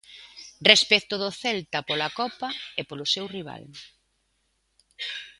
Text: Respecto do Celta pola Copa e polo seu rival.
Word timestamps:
Respecto 0.71 1.13
do 1.23 1.29
Celta 1.41 1.79
pola 1.87 2.09
Copa 2.19 2.49
e 2.79 2.81
polo 2.89 3.05
seu 3.13 3.25
rival. 3.35 3.63